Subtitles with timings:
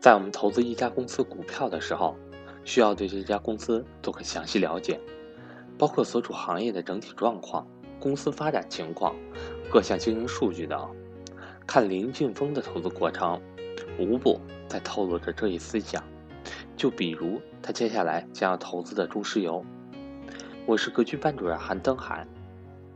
[0.00, 2.16] 在我们投资一家公司股票的时候，
[2.64, 5.00] 需要对这家公司做个详细了解，
[5.76, 7.66] 包括所处行业的整体状况、
[7.98, 9.16] 公司发展情况、
[9.68, 10.88] 各项经营数据等。
[11.66, 13.40] 看林俊峰的投资过程，
[13.98, 16.02] 无不在透露着这一思想。
[16.76, 19.64] 就比如他接下来将要投资的中石油。
[20.64, 22.24] 我是格局班主任韩登海，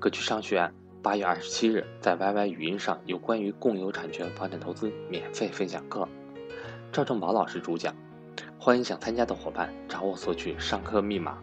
[0.00, 6.08] 格局商学院八月二十七日在 YY 语音上有关于共有产权房产投资免费分享课。
[6.90, 7.94] 赵正宝老师主讲，
[8.58, 11.38] 欢迎想参加的伙伴找我索取上课密码，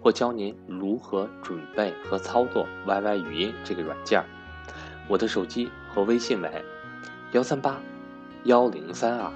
[0.00, 4.22] 或教您如何准备和操作 YY 语音这个软件。
[5.08, 6.50] 我的手机和微信为
[7.32, 7.80] 幺三八
[8.44, 9.32] 幺零三二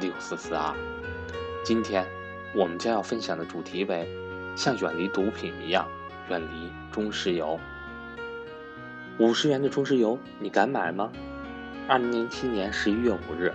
[0.00, 0.74] 六四四二。
[1.64, 2.04] 今天
[2.54, 4.08] 我们将要分享的主题为
[4.56, 5.86] 像远离毒品一样
[6.28, 7.58] 远离中石油。
[9.18, 11.12] 五十元的中石油，你敢买吗？
[11.88, 13.54] 二零零七年十一月五日。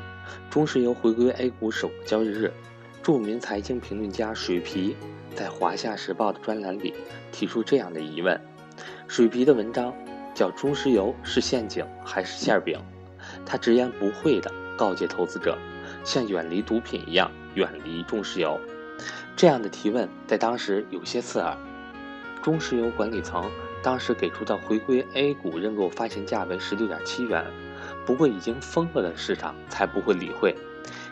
[0.49, 2.52] 中石油回归 A 股首个交易日，
[3.02, 4.95] 著名财经评论家水皮
[5.36, 6.94] 在《华夏时报》的专栏里
[7.31, 8.39] 提出这样的疑问：
[9.08, 9.94] 水皮的文章
[10.33, 12.80] 叫《中石油是陷阱还是馅饼》，
[13.45, 15.58] 他直言不讳地告诫投资者，
[16.03, 18.59] 像远离毒品一样远离中石油。
[19.36, 21.58] 这样的提问在当时有些刺耳。
[22.44, 23.50] 中石油管理层
[23.83, 27.45] 当时给出的回归 A 股认购发行价为十六点七元。
[28.05, 30.55] 不过，已经疯了的市场才不会理会。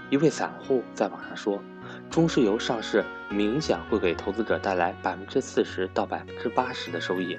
[0.10, 1.62] 一位散户在网上说
[2.10, 7.38] ：“中石油上市明显会给投资者带来百分之四十到百分之八十的收益，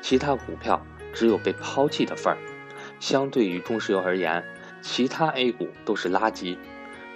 [0.00, 0.80] 其他股票
[1.12, 2.38] 只有被抛弃的份儿。
[3.00, 4.44] 相对于中石油而言，
[4.80, 6.56] 其他 A 股都是垃圾。”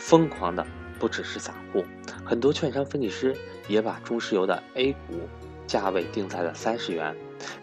[0.01, 0.67] 疯狂的
[0.99, 1.85] 不只是散户，
[2.25, 5.29] 很多券商分析师也把中石油的 A 股
[5.67, 7.17] 价位定在了三十元。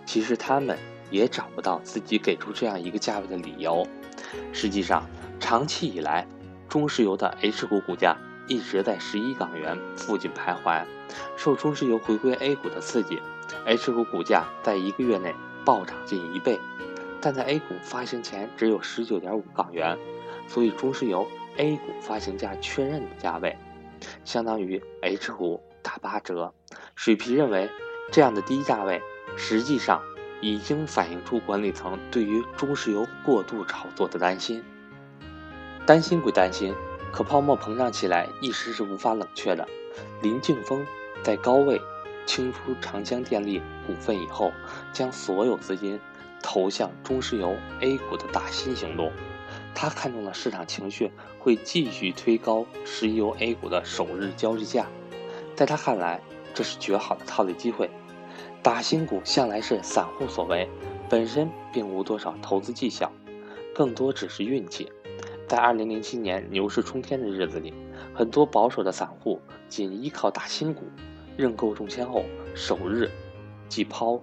[0.05, 0.77] 其实他们
[1.09, 3.85] 也找不到自己给出这样一个价位的理由。
[4.53, 5.07] 实际上，
[5.39, 6.27] 长期以来，
[6.67, 10.83] 中石油的 H 股股价一直在十一港元附近徘徊。
[11.37, 13.19] 受中石油回归 A 股的刺激
[13.65, 15.33] ，H 股股价在一个月内
[15.63, 16.59] 暴涨近一倍。
[17.21, 19.97] 但在 A 股发行前只有十九点五港元，
[20.47, 21.27] 所以中石油
[21.57, 23.57] A 股发行价确认的价位，
[24.23, 26.53] 相当于 H 股打八折。
[26.95, 27.69] 水皮认为，
[28.11, 29.01] 这样的低价位
[29.37, 30.01] 实际上。
[30.45, 34.63] 已经反映出管理层对于中石油过度炒作的担心。
[35.87, 36.71] 担心归担心，
[37.11, 39.67] 可泡沫膨胀起来一时是无法冷却的。
[40.21, 40.85] 林敬峰
[41.23, 41.81] 在高位
[42.27, 44.51] 清出长江电力股份以后，
[44.93, 45.99] 将所有资金
[46.43, 49.11] 投向中石油 A 股的打新行动。
[49.73, 54.85] 他看中了市场情绪会继续推高石油 A 股的首日交易价，
[55.55, 56.21] 在他看来，
[56.53, 57.89] 这是绝好的套利机会。
[58.65, 60.67] 打新股向来是散户所为，
[61.07, 63.11] 本身并无多少投资技巧，
[63.75, 64.91] 更多只是运气。
[65.47, 67.71] 在2007年牛市冲天的日子里，
[68.11, 69.39] 很多保守的散户
[69.69, 70.81] 仅依靠打新股
[71.37, 73.07] 认购中签后首日
[73.69, 74.19] 即抛，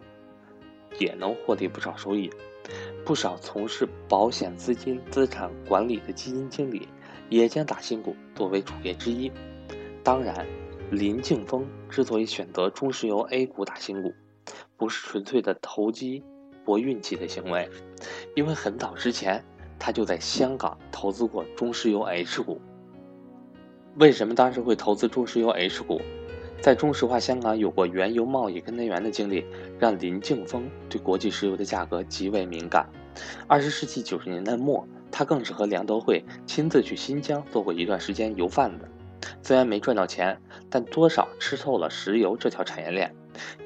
[0.99, 2.29] 也能获得不少收益。
[3.05, 6.89] 不少从事保险资金资产管理的基金经理
[7.29, 9.31] 也将打新股作为主业之一。
[10.03, 10.45] 当然，
[10.91, 14.13] 林敬峰之所以选择中石油 A 股打新股，
[14.77, 16.23] 不是纯粹的投机
[16.65, 17.69] 博运气的行为，
[18.35, 19.45] 因为很早之前
[19.79, 22.61] 他就在香港投资过中石油 H 股。
[23.97, 26.01] 为什么当时会投资中石油 H 股？
[26.61, 29.45] 在中石化香港有过原油贸易跟单员的经历，
[29.81, 32.89] 让林敬峰对国际石油的价格极为敏感。
[33.49, 38.89] 二十世纪九十年代末，他更是和梁德惠亲自去新疆做过一段时间油贩子，
[39.43, 43.13] 虽然没赚到钱，但多少吃透了石油这条产业链。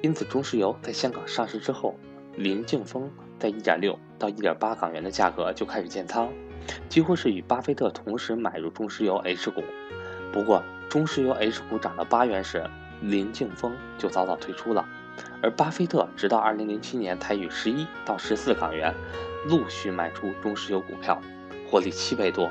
[0.02, 1.94] 因此，中石油在香港上市之后，
[2.36, 6.32] 林敬峰在1.6到1.8港元的价格就开始建仓，
[6.88, 9.62] 几乎是与巴菲特同时买入中石油 H 股。
[10.32, 12.64] 不过，中石油 H 股涨到8元时，
[13.00, 14.86] 林敬峰就早早退出了，
[15.42, 18.94] 而巴菲特直到2007年才与11到14港元
[19.48, 21.20] 陆续卖出中石油股票，
[21.70, 22.50] 获利七倍多。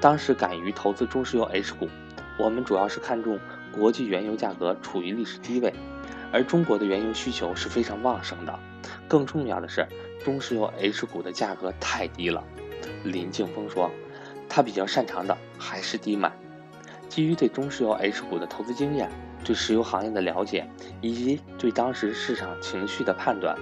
[0.00, 1.88] 当时敢于投资中石油 H 股，
[2.38, 3.38] 我们主要是看中
[3.72, 5.72] 国际原油价格处于历史低位。
[6.32, 8.58] 而中国的原油需求是非常旺盛的，
[9.08, 9.86] 更重要的是，
[10.24, 12.44] 中石油 H 股的价格太低了。
[13.04, 13.90] 林敬峰说，
[14.48, 16.32] 他比较擅长的还是低买。
[17.08, 19.10] 基于对中石油 H 股的投资经验、
[19.44, 20.68] 对石油行业的了解
[21.00, 23.56] 以及对当时市场情绪的判断，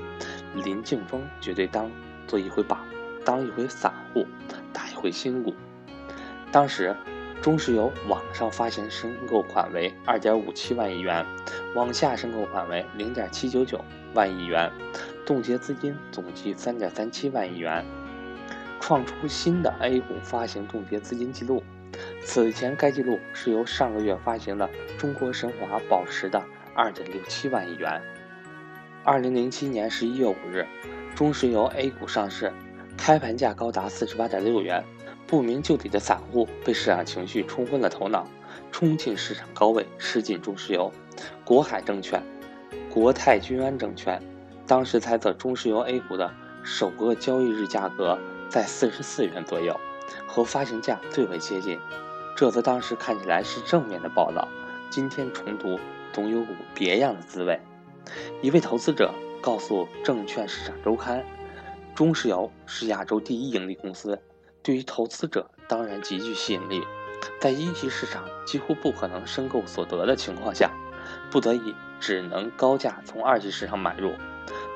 [0.54, 1.90] 林敬峰绝对当
[2.26, 2.84] 做一回把，
[3.24, 4.26] 当一回散户，
[4.72, 5.54] 打一回新股。
[6.50, 6.96] 当时。
[7.44, 11.26] 中石油网上发行申购款为二点五七万亿元，
[11.74, 14.72] 网下申购款为零点七九九万亿元，
[15.26, 17.84] 冻结资金总计三点三七万亿元，
[18.80, 21.62] 创出新的 A 股发行冻结资金记录。
[22.22, 24.66] 此前该记录是由上个月发行的
[24.96, 26.42] 中国神华保持的
[26.74, 28.00] 2.67万亿元。
[29.04, 30.66] 2007年11月5日，
[31.14, 32.50] 中石油 A 股上市，
[32.96, 34.82] 开盘价高达48.6元，
[35.26, 38.26] 不明就里的散户被市场情绪冲昏了头脑，
[38.70, 40.92] 冲进市场高位吃进中石油。
[41.44, 42.22] 国海证券、
[42.90, 44.22] 国泰君安证券
[44.66, 46.32] 当时猜测中石油 A 股的
[46.62, 48.18] 首个交易日价格
[48.48, 49.78] 在44元左右，
[50.26, 51.78] 和发行价最为接近。
[52.36, 54.48] 这则当时看起来是正面的报道，
[54.90, 55.78] 今天重读
[56.12, 57.60] 总有股别样的滋味。
[58.42, 61.20] 一位投资者告诉《证券市场周刊》，
[61.94, 64.20] 中石油是亚洲第一盈利公司，
[64.64, 66.82] 对于投资者当然极具吸引力。
[67.38, 70.70] 在一级市场几乎不可能申购所得的情况下，
[71.30, 74.12] 不得已只能高价从二级市场买入。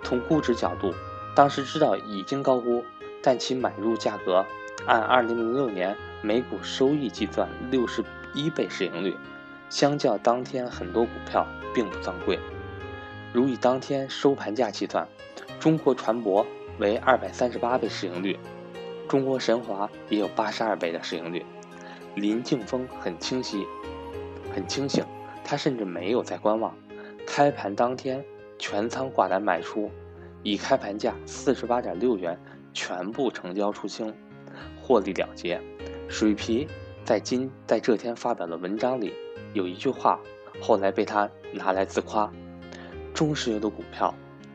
[0.05, 0.95] 从估值角度，
[1.35, 2.85] 当时知道已经高估，
[3.23, 4.45] 但其买入价格
[4.87, 8.05] 按2006年每股收益计算，六十
[8.35, 9.17] 一倍市盈率，
[9.69, 12.39] 相较当天很多股票并不算贵。
[13.33, 15.07] 如以当天收盘价计算，
[15.61, 16.47] 中国船舶
[16.79, 18.39] 为二百三十八倍市盈率，
[19.09, 21.45] 中国神华也有八十二倍的市盈率。
[22.15, 23.65] 林敬峰很清晰，
[24.55, 25.05] 很清醒，
[25.43, 26.75] 他甚至没有在观望。
[27.27, 28.25] 开盘当天
[28.59, 29.91] 全仓挂单卖出，
[30.43, 32.39] 以开盘价四十八点六元
[32.73, 34.13] 全部成交出清，
[34.81, 35.61] 获利了结。
[36.09, 36.67] 水皮
[37.05, 39.15] 在今在这天发表的文章里
[39.53, 40.19] 有一句话，
[40.61, 42.31] 后来被他拿来自夸。
[43.15, 44.15] 中石油的股票，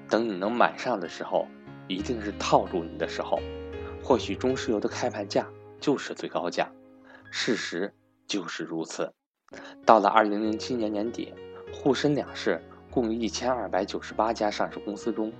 [0.09, 1.47] 等你能买上的时候，
[1.87, 3.39] 一定是套住你的时候。
[4.03, 5.47] 或许中石油的开盘价
[5.79, 6.69] 就是最高价，
[7.31, 7.93] 事实
[8.27, 9.11] 就是如此。
[9.85, 11.33] 到了二零零七年年底，
[11.71, 12.61] 沪深两市
[12.91, 15.31] 共一千二百九十八家上市公司中，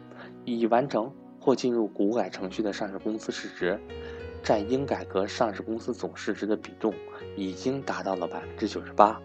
[0.45, 3.79] 已完成或进入股改程序的上市公司市值，
[4.41, 6.93] 占应改革上市公司总市值的比重
[7.35, 9.21] 已经达到了百分之九十八。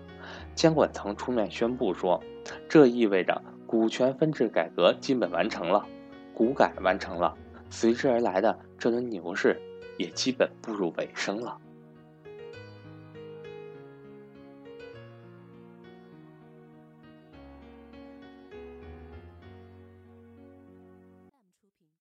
[0.55, 2.23] 监管层出面宣布说，
[2.69, 3.41] 这意味着。
[3.69, 5.85] 股权分置改革基本完成了，
[6.33, 7.37] 股改完成了，
[7.69, 9.61] 随之而来的这轮牛市
[9.99, 11.59] 也基本步入尾声了。